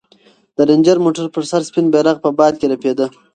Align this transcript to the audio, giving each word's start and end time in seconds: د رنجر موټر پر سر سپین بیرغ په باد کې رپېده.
د 0.55 0.57
رنجر 0.69 0.97
موټر 1.05 1.25
پر 1.33 1.43
سر 1.51 1.61
سپین 1.67 1.85
بیرغ 1.93 2.17
په 2.23 2.29
باد 2.39 2.53
کې 2.59 2.65
رپېده. 2.73 3.05